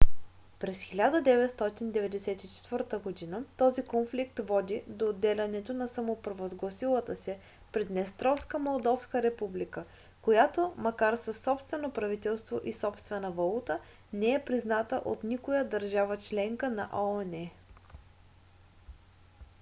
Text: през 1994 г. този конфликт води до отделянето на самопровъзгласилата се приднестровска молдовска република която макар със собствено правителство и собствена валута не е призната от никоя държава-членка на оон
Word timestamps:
през 0.59 0.83
1994 0.83 2.89
г. 3.03 3.09
този 3.57 3.83
конфликт 3.85 4.39
води 4.39 4.83
до 4.87 5.09
отделянето 5.09 5.73
на 5.73 5.87
самопровъзгласилата 5.87 7.15
се 7.15 7.39
приднестровска 7.71 8.59
молдовска 8.59 9.23
република 9.23 9.85
която 10.21 10.73
макар 10.77 11.15
със 11.15 11.37
собствено 11.37 11.91
правителство 11.91 12.59
и 12.63 12.73
собствена 12.73 13.31
валута 13.31 13.79
не 14.13 14.33
е 14.33 14.45
призната 14.45 15.01
от 15.05 15.23
никоя 15.23 15.69
държава-членка 15.69 16.69
на 16.69 16.89
оон 16.93 17.49